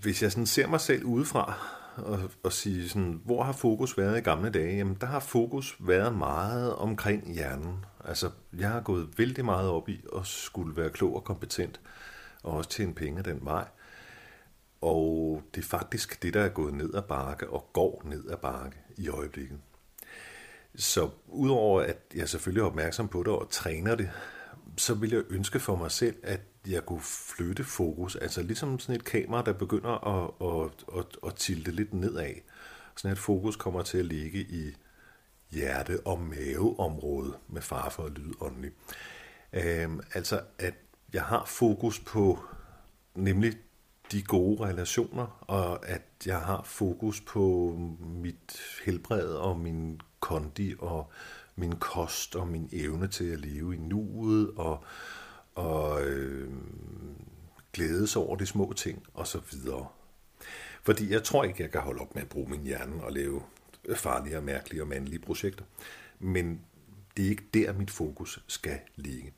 [0.00, 1.54] hvis jeg sådan ser mig selv udefra
[1.96, 4.76] og, og sige, sådan, hvor har fokus været i gamle dage?
[4.76, 7.84] Jamen, der har fokus været meget omkring hjernen.
[8.06, 11.80] Altså, jeg har gået vældig meget op i at skulle være klog og kompetent,
[12.42, 13.68] og også tjene penge den vej.
[14.80, 18.36] Og det er faktisk det, der er gået ned ad bakke og går ned ad
[18.36, 19.58] bakke i øjeblikket.
[20.74, 24.10] Så udover at jeg selvfølgelig er opmærksom på det og træner det,
[24.76, 27.00] så vil jeg ønske for mig selv, at jeg kunne
[27.36, 28.16] flytte fokus.
[28.16, 32.34] Altså ligesom sådan et kamera, der begynder at, at, at, at tilte lidt nedad.
[32.96, 34.76] Sådan at fokus kommer til at ligge i
[35.56, 38.70] hjerte- og maveområde, med far for at lyde åndelig.
[39.52, 40.74] Øhm, altså at
[41.12, 42.38] jeg har fokus på
[43.14, 43.52] nemlig
[44.12, 51.10] de gode relationer, og at jeg har fokus på mit helbred og min kondi og
[51.56, 54.84] min kost og min evne til at leve i nuet og,
[55.54, 56.52] og øh,
[57.72, 59.86] glædes over de små ting og så videre.
[60.82, 63.42] Fordi jeg tror ikke, jeg kan holde op med at bruge min hjerne og lave
[63.94, 65.64] farlige og mærkelige og mandlige projekter.
[66.18, 66.60] Men
[67.16, 69.32] det er ikke der, mit fokus skal ligge.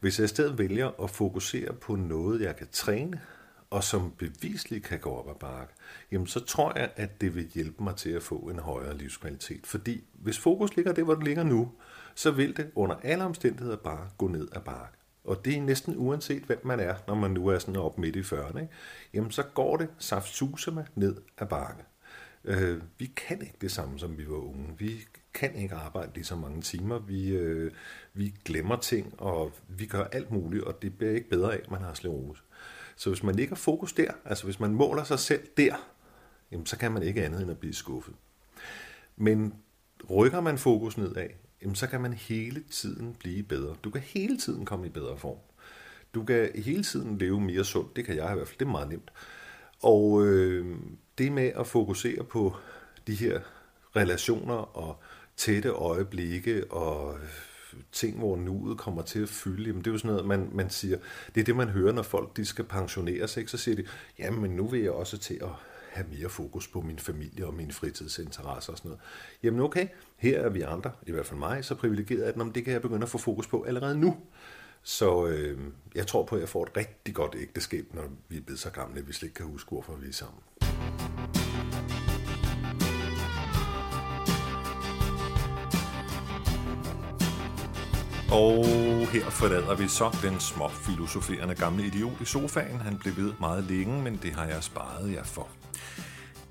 [0.00, 3.20] Hvis jeg i stedet vælger at fokusere på noget, jeg kan træne,
[3.70, 5.74] og som bevisligt kan gå op ad bakke,
[6.12, 9.66] jamen så tror jeg, at det vil hjælpe mig til at få en højere livskvalitet.
[9.66, 11.72] Fordi hvis fokus ligger der, hvor det ligger nu,
[12.14, 14.98] så vil det under alle omstændigheder bare gå ned ad bakke.
[15.24, 18.16] Og det er næsten uanset, hvem man er, når man nu er sådan op midt
[18.16, 18.58] i 40'erne.
[18.58, 18.72] Ikke?
[19.14, 19.88] Jamen så går det
[20.72, 21.82] med ned ad bakke.
[22.46, 24.74] Øh, vi kan ikke det samme, som vi var unge.
[24.78, 25.00] Vi
[25.34, 26.98] kan ikke arbejde lige så mange timer.
[26.98, 27.72] Vi, øh,
[28.14, 31.70] vi glemmer ting, og vi gør alt muligt, og det bliver ikke bedre af, at
[31.70, 32.42] man har sklerose.
[32.96, 35.74] Så hvis man ligger fokus der, altså hvis man måler sig selv der,
[36.52, 38.14] jamen, så kan man ikke andet end at blive skuffet.
[39.16, 39.54] Men
[40.10, 41.28] rykker man fokus nedad,
[41.62, 43.76] jamen, så kan man hele tiden blive bedre.
[43.84, 45.38] Du kan hele tiden komme i bedre form.
[46.14, 47.96] Du kan hele tiden leve mere sundt.
[47.96, 48.58] Det kan jeg i hvert fald.
[48.58, 49.10] Det er meget nemt.
[49.82, 50.76] Og øh,
[51.18, 52.56] det med at fokusere på
[53.06, 53.40] de her
[53.96, 54.96] relationer og
[55.36, 57.18] tætte øjeblikke og
[57.92, 60.70] ting, hvor nuet kommer til at fylde, jamen det er jo sådan noget, man, man
[60.70, 60.98] siger,
[61.34, 63.50] det er det, man hører, når folk de skal pensioneres, ikke?
[63.50, 63.84] så siger de,
[64.18, 65.48] jamen nu vil jeg også til at
[65.92, 69.02] have mere fokus på min familie og mine fritidsinteresser og sådan noget.
[69.42, 72.72] Jamen okay, her er vi andre, i hvert fald mig, så privilegeret, at det kan
[72.72, 74.16] jeg begynde at få fokus på allerede nu.
[74.82, 75.58] Så øh,
[75.94, 78.70] jeg tror på, at jeg får et rigtig godt ægteskab, når vi er blevet så
[78.70, 80.40] gamle, at vi slet ikke kan huske, hvorfor vi er sammen.
[88.30, 88.66] Og
[89.12, 92.80] her forlader vi så den små filosoferende gamle idiot i sofaen.
[92.80, 95.48] Han blev ved meget længe, men det har jeg sparet jer for.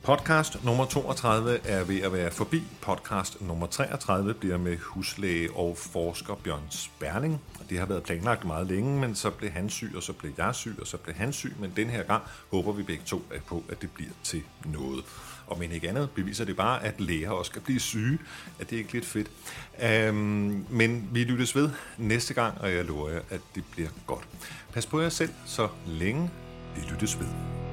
[0.06, 2.64] Podcast nummer 32 er ved at være forbi.
[2.82, 7.42] Podcast nummer 33 bliver med huslæge og forsker Bjørn Sperling.
[7.70, 10.56] Det har været planlagt meget længe, men så blev han syg, og så blev jeg
[10.56, 11.56] syg, og så blev han syg.
[11.60, 15.04] Men den her gang håber vi begge to på, at det bliver til noget.
[15.48, 18.20] Og men ikke andet beviser det bare, at læger også kan blive syge.
[18.60, 19.32] At det er ikke lidt fedt.
[20.10, 24.28] Um, men vi lyttes ved næste gang, og jeg lover jer, at det bliver godt.
[24.74, 26.30] Pas på jer selv, så længe
[26.76, 27.65] vi lyttes ved.